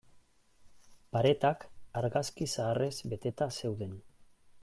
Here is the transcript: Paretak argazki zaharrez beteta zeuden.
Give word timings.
Paretak 1.15 1.65
argazki 2.01 2.49
zaharrez 2.55 2.93
beteta 3.13 3.51
zeuden. 3.61 3.97